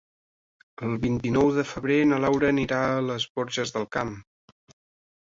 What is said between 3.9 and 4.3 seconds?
Camp.